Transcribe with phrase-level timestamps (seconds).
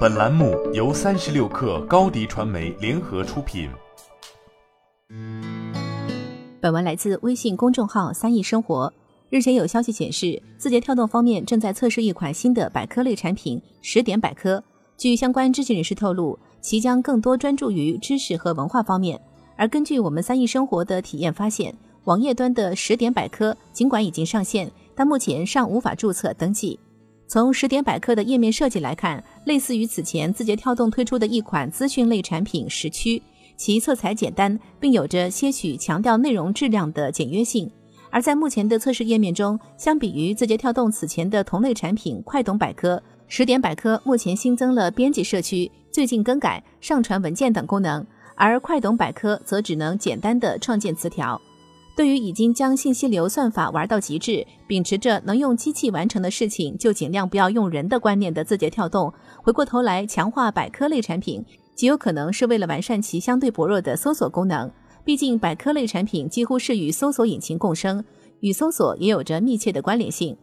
[0.00, 3.70] 本栏目由三十六氪高低传媒联合出品。
[6.60, 8.92] 本文来自微信公众号“三亿生活”。
[9.30, 14.62] 日前有消息显示，字节跳动方面正在测试一款新的百科类产品“十点百科”。
[14.98, 19.18] 据相关知情人士透露，其将更多专注于知识和文化方面。
[19.56, 21.74] 而根据我们三亿生活的体验发现，
[22.04, 26.78] 网页端的“十点百科”尽管已经上线，但目前尚无法注册登记。
[27.30, 33.22] 从十点百科的页面设计来看，类似于此前字节跳动推出的一款资讯类产品“时区”，
[33.56, 37.70] 其色彩简单，并有着些许强调内容质量的简约性。
[38.10, 48.04] 而在目前的测试页面中，相比于字节跳动此前的同类产品“快懂百科”，十点百科目前新增了编辑社区、最近更改、上传文件等功能，
[48.34, 51.40] 而快懂百科则只能简单的创建词条。
[52.00, 64.70] 对于已经将信息流算法玩到极致，秉持着能用机器完成的事情就尽量不要用人的观念的字节跳动，回过头来强化百科类产品，极有可能是为了完善其相对薄弱的搜索功能。
[65.04, 68.02] 毕竟，百科类产品几乎是与搜索引擎共生，
[68.40, 70.34] 与搜索也有着密切的关联性。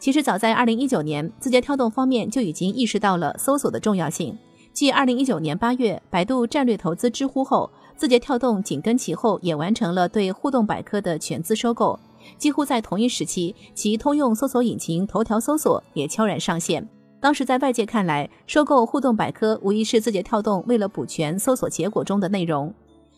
[0.00, 4.36] 其实，早在二零一九年，字节跳动方面就已经意识到了搜索的重要性。
[4.72, 11.98] 继二零一九年八月百度战略投资知乎后，字节跳动紧跟其后，也完成了对互动百科的全资收购。
[12.38, 16.88] 几乎在同一时期，其通用搜索引擎头条搜索也悄然上线。
[17.20, 22.72] 当时在外界看来，收购互动百科无疑是字节跳动为了补全搜索结果中的内容。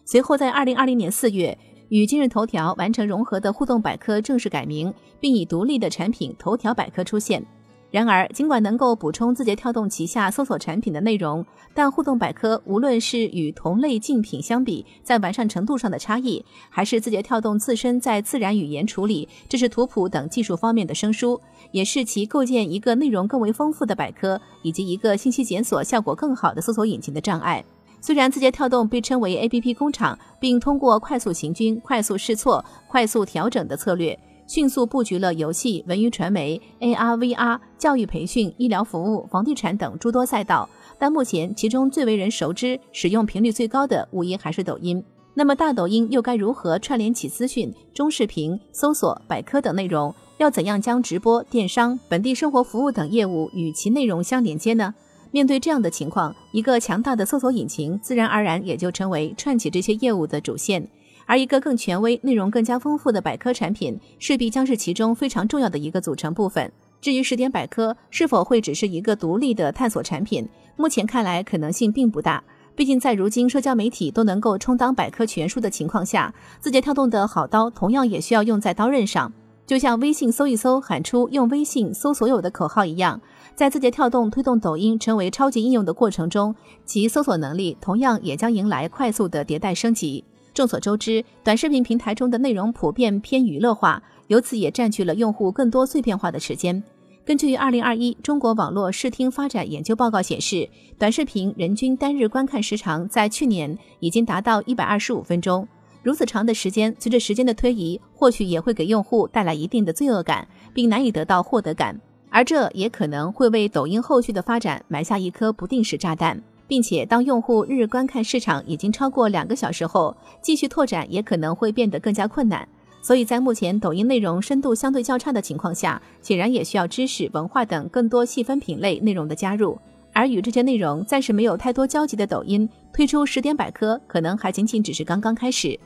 [0.04, 1.56] 随后在二零二零年四月，
[1.88, 7.44] 与今日头条完成融合的互动百科正式改名，并以独立的产品头条百科出现。
[7.90, 27.64] 然而，尽管能够补充字节跳动旗下搜索产品的内容，但互动百科无论是与同类竞品相比，在完善程度上的差异，还是字节跳动自身在自然语言处理、知识图谱等技术方面的生疏，也是其构建一个内容更为丰富的百科以及一个信息检索效果更好的搜索引擎的障碍。
[28.00, 34.16] 虽然字节跳动被称为 APP 工厂，并通过快速行军、快速试错、快速调整的策略。
[34.46, 40.68] 迅速布局了游戏、文娱传媒、AR、VR、教育培训、医疗服务、房地产等诸多赛道，
[40.98, 45.02] 但目前其中最为人熟知、使用频率最高的，无疑还是抖音。
[45.34, 50.14] 那么，大抖音又该如何串联起资讯、中视频、搜索、百科等内容？
[50.38, 54.94] 要怎样将直播、电商、本地生活服务等业务与其内容相连接呢？
[55.32, 60.88] 面对这样的情况，一个强大的搜索引擎自然而然也就成为串起这些业务的主线。
[61.26, 66.72] 而一个更权威、内容更加丰富的百科产品，势必将是其中非常重要的一个组成部分。
[67.00, 72.42] 至于十点百科是否会只是一个独立的探索产品，目前看来可能性并不大。
[72.74, 79.32] 毕竟在如今社交媒体都能够充当百科全书的情况下，字节跳动的好刀同样也需要用在刀刃上。
[79.66, 83.20] 就像微信搜一搜喊出“用微信搜所有”的口号一样，
[83.56, 86.54] 在字节跳动推动抖音成为超级应用的过程中，
[86.84, 90.22] 其搜索能力同样也将迎来快速的迭代升级。
[90.56, 96.82] 众所周知，短视频平台中的内容普遍偏娱乐化，由此也占据了用户更多碎片化的时间。
[97.26, 100.66] 根据二零二一中国网络视听发展研究报告显示，
[100.98, 105.68] 短视频人均单日观看时长在去年已经达到一百二十五分钟。
[106.02, 112.00] 如此长的时间，随着时间的推移，或许也会给用户带来一定的罪恶感，并难以得到获得感，
[112.30, 116.42] 而这也可能会为抖音后续的发展埋下一颗不定时炸弹。
[116.68, 122.66] 并且，当用户日观看市场已经超过两个小时后，继续拓展也可能会变得更加困难。
[123.02, 129.78] 所以在目前抖音内容深度相对较差的情况下，显然也需要知识、文化等更多细分品类内容的加入。
[130.12, 135.78] 而与这些内容暂时没有太多交集的抖音推出十点百科，可能还仅仅只是刚刚开始。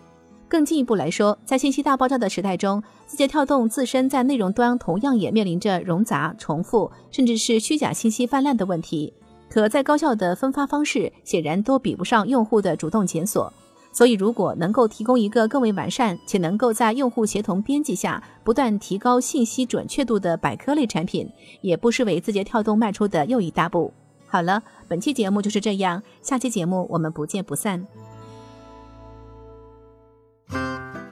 [0.49, 9.13] 更进一步来说，在信息大爆炸的时代中，字节跳动自身在内容端同样也面临着冗杂、重复，甚至是虚假信息泛滥的问题。
[9.51, 13.53] 可在高效的分发方式显然都比不上用户的主动检索，
[13.93, 21.29] 所以如果能够提供一个更为完善且能够在用户协同编辑下不断提高信息准确度的百科类产品，
[21.63, 23.93] 也不失为字节跳动迈出的又一大步。
[24.29, 27.85] 好了，本期节目就是这样，下期节目我们不见不散。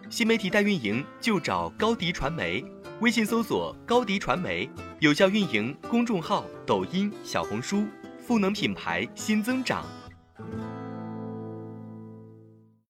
[0.08, 2.64] 新媒体代运营就找高迪传媒，
[3.00, 4.70] 微信搜索高迪传媒，
[5.00, 7.82] 有效运营公众号、抖音、小红书。
[8.28, 9.86] 赋能品牌新增长。